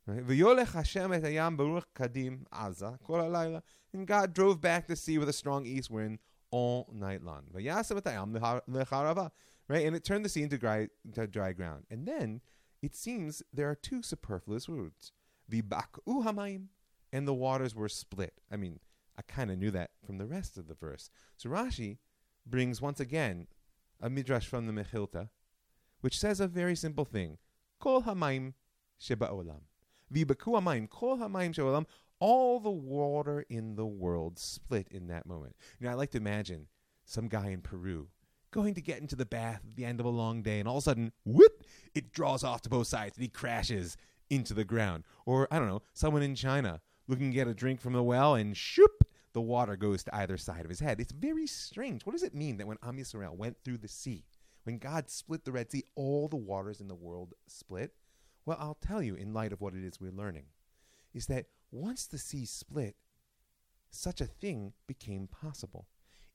Hashem 0.08 1.14
et 1.14 1.24
hayam 1.24 1.56
baruch 1.58 1.88
kadim 1.96 2.46
aza 2.54 2.98
kol. 3.02 3.62
And 3.94 4.08
God 4.08 4.34
drove 4.34 4.60
back 4.60 4.88
the 4.88 4.96
sea 4.96 5.18
with 5.18 5.30
a 5.30 5.34
strong 5.34 5.66
east 5.66 5.90
wind 5.90 6.20
all 6.52 6.90
night 6.94 7.24
long. 7.24 7.44
Right? 7.54 7.66
And 9.86 9.96
it 9.96 10.04
turned 10.04 10.26
the 10.26 10.30
sea 10.30 10.44
into 10.44 10.58
dry, 10.58 10.90
into 11.06 11.28
dry 11.28 11.54
ground. 11.54 11.86
And 11.90 12.06
then 12.08 12.42
it 12.82 12.96
seems 12.96 13.42
there 13.54 13.70
are 13.70 13.76
two 13.76 14.04
superfluous 14.04 14.68
words. 14.68 15.14
the 15.48 15.62
V'bak'u 15.62 16.26
hamayim. 16.26 16.66
And 17.12 17.28
the 17.28 17.34
waters 17.34 17.76
were 17.76 17.90
split. 17.90 18.42
I 18.52 18.56
mean, 18.58 18.80
I 19.18 19.22
kind 19.22 19.52
of 19.52 19.60
knew 19.60 19.70
that 19.72 19.92
from 20.04 20.18
the 20.18 20.26
rest 20.26 20.58
of 20.58 20.68
the 20.68 20.74
verse. 20.74 21.12
So 21.38 21.50
Rashi 21.50 22.00
brings 22.46 22.82
once 22.82 23.00
again 23.00 23.48
a 24.02 24.10
midrash 24.10 24.48
from 24.48 24.66
the 24.66 24.74
Mechilta, 24.74 25.30
which 26.02 26.20
says 26.20 26.40
a 26.40 26.48
very 26.48 26.76
simple 26.76 27.06
thing. 27.06 27.38
כל 27.83 28.01
המים 28.05 28.51
שבעולם. 28.99 29.61
ויבקעו 30.11 30.57
המים, 30.57 30.87
כל 30.87 31.17
המים 31.23 31.53
שבעולם, 31.53 31.83
all 32.21 32.59
the 32.61 32.71
water 32.71 33.45
in 33.49 33.77
the 33.77 33.87
world 33.87 34.39
split 34.39 34.89
in 34.91 35.07
that 35.07 35.27
moment. 35.27 35.55
You 35.79 35.87
know, 35.87 35.93
I 35.93 35.95
like 35.95 36.11
to 36.13 36.19
imagine 36.19 36.67
some 37.05 37.29
guy 37.29 37.51
in 37.51 37.63
Peru 37.63 38.09
going 38.51 38.75
to 38.75 38.81
get 38.81 39.01
into 39.01 39.17
the 39.17 39.27
bath 39.27 39.61
at 39.65 39.77
the 39.77 39.85
end 39.85 40.01
of 40.01 40.07
a 40.07 40.11
long 40.11 40.43
day, 40.43 40.59
and 40.59 40.69
all 40.69 40.79
of 40.79 40.83
a 40.83 40.85
sudden, 40.85 41.13
whoop, 41.25 41.65
it 41.95 42.13
draws 42.13 42.43
off 42.43 42.63
to 42.63 42.69
both 42.69 42.87
sides, 42.87 43.17
and 43.17 43.23
he 43.23 43.29
crashes 43.29 43.97
into 44.31 44.55
the 44.55 44.65
ground. 44.65 45.05
Or, 45.27 45.49
I 45.51 45.59
don't 45.59 45.69
know, 45.69 45.83
someone 45.93 46.23
in 46.23 46.35
China 46.35 46.81
looking 47.07 47.31
to 47.31 47.35
get 47.35 47.49
a 47.49 47.55
drink 47.55 47.81
from 47.81 47.93
the 47.93 48.03
well, 48.03 48.35
and 48.35 48.57
shoop, 48.57 49.05
the 49.33 49.41
water 49.41 49.77
goes 49.77 50.03
to 50.05 50.15
either 50.15 50.37
side 50.37 50.65
of 50.65 50.71
his 50.71 50.81
head. 50.81 51.01
It's 51.01 51.13
very 51.13 51.47
strange. 51.47 52.05
What 52.05 52.13
does 52.13 52.23
it 52.23 52.35
mean 52.35 52.57
that 52.57 52.67
when 52.67 52.79
Am 52.83 52.97
Yisrael 52.97 53.37
went 53.37 53.59
through 53.65 53.79
the 53.79 53.89
sea, 53.89 54.25
when 54.64 54.78
God 54.78 55.10
split 55.10 55.46
the 55.46 55.52
Red 55.52 55.72
Sea, 55.72 55.84
all 55.96 56.28
the 56.28 56.36
waters 56.36 56.82
in 56.82 56.88
the 56.88 56.96
world 56.96 57.34
split. 57.48 57.94
Well, 58.46 58.58
I'll 58.60 58.78
tell 58.82 59.02
you, 59.02 59.16
in 59.16 59.34
light 59.34 59.54
of 59.54 59.62
what 59.62 59.74
it 59.74 59.84
is 59.84 60.02
we're 60.02 60.12
learning, 60.12 60.46
is 61.14 61.28
that 61.28 61.46
once 61.72 62.06
the 62.06 62.18
sea 62.18 62.46
split, 62.46 62.96
such 63.90 64.22
a 64.22 64.26
thing 64.26 64.74
became 64.88 65.28
possible. 65.28 65.88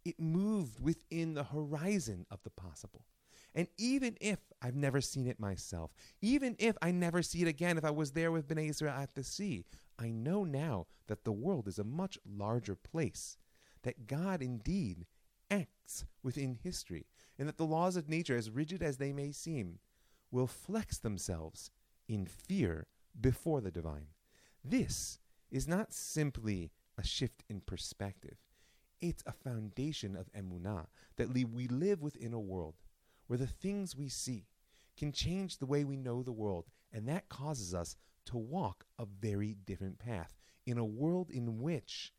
It 0.04 0.20
moved 0.20 0.80
within 0.80 1.34
the 1.34 1.44
horizon 1.44 2.26
of 2.30 2.42
the 2.44 2.50
possible. 2.50 3.04
And 3.54 3.68
even 3.76 4.16
if 4.20 4.38
I've 4.62 4.76
never 4.76 5.00
seen 5.00 5.26
it 5.26 5.40
myself, 5.40 5.90
even 6.22 6.54
if 6.58 6.76
I 6.80 6.92
never 6.92 7.22
see 7.22 7.42
it 7.42 7.48
again, 7.48 7.76
if 7.78 7.84
I 7.84 7.90
was 7.90 8.12
there 8.12 8.30
with 8.30 8.46
Bnei 8.46 8.70
Israel 8.70 8.94
at 8.94 9.14
the 9.14 9.24
sea, 9.24 9.64
I 9.98 10.10
know 10.10 10.44
now 10.44 10.86
that 11.08 11.24
the 11.24 11.32
world 11.32 11.66
is 11.66 11.78
a 11.78 11.84
much 11.84 12.18
larger 12.24 12.76
place, 12.76 13.36
that 13.82 14.06
God 14.06 14.42
indeed 14.42 15.06
acts 15.50 16.04
within 16.22 16.58
history, 16.62 17.06
and 17.38 17.48
that 17.48 17.56
the 17.56 17.64
laws 17.64 17.96
of 17.96 18.08
nature, 18.08 18.36
as 18.36 18.50
rigid 18.50 18.82
as 18.82 18.96
they 18.96 19.12
may 19.12 19.32
seem, 19.32 19.78
will 20.30 20.46
flex 20.46 20.98
themselves 20.98 21.70
in 22.08 22.26
fear 22.26 22.86
before 23.20 23.60
the 23.60 23.70
divine. 23.70 24.08
This 24.64 25.18
is 25.50 25.68
not 25.68 25.92
simply 25.92 26.72
a 26.98 27.04
shift 27.04 27.44
in 27.48 27.60
perspective. 27.60 28.36
It's 29.00 29.22
a 29.26 29.32
foundation 29.32 30.16
of 30.16 30.32
emunah 30.32 30.86
that 31.16 31.32
we 31.32 31.68
live 31.68 32.02
within 32.02 32.32
a 32.32 32.40
world 32.40 32.74
where 33.28 33.38
the 33.38 33.46
things 33.46 33.94
we 33.94 34.08
see 34.08 34.46
can 34.96 35.12
change 35.12 35.58
the 35.58 35.66
way 35.66 35.84
we 35.84 35.96
know 35.96 36.22
the 36.22 36.32
world, 36.32 36.66
and 36.92 37.06
that 37.08 37.28
causes 37.28 37.72
us 37.72 37.94
to 38.24 38.36
walk 38.36 38.84
a 38.98 39.06
very 39.06 39.54
different 39.64 39.98
path 39.98 40.36
in 40.66 40.76
a 40.76 40.84
world 40.84 41.30
in 41.30 41.60
which 41.60 42.12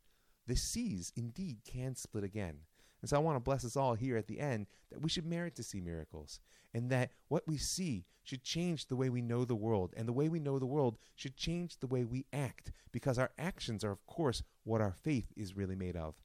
the 0.48 0.56
seas 0.56 1.12
indeed 1.16 1.58
can 1.66 1.94
split 1.94 2.24
again. 2.24 2.60
And 3.02 3.10
so 3.10 3.16
I 3.16 3.20
want 3.20 3.38
to 3.38 3.42
bless 3.42 3.64
us 3.64 3.78
all 3.78 3.94
here 3.94 4.18
at 4.18 4.28
the 4.28 4.40
end 4.40 4.68
that 4.92 5.02
we 5.02 5.10
should 5.10 5.26
merit 5.26 5.56
to 5.56 5.64
see 5.64 5.80
miracles 5.80 6.40
and 6.74 6.90
that 6.90 7.12
what 7.28 7.48
we 7.48 7.58
see 7.58 8.06
should 8.24 8.44
change 8.44 8.88
the 8.88 8.96
way 8.96 9.10
we 9.10 9.22
know 9.22 9.46
the 9.46 9.56
world. 9.56 9.94
And 9.98 10.08
the 10.08 10.14
way 10.14 10.30
we 10.30 10.40
know 10.40 10.60
the 10.60 10.66
world 10.66 10.98
should 11.16 11.36
change 11.36 11.78
the 11.78 11.88
way 11.88 12.04
we 12.04 12.26
act 12.32 12.72
because 12.92 13.18
our 13.18 13.32
actions 13.38 13.84
are, 13.84 13.92
of 13.92 14.06
course, 14.06 14.44
what 14.64 14.82
our 14.82 14.92
faith 14.92 15.34
is 15.36 15.58
really 15.58 15.76
made 15.76 15.96
of. 15.96 16.16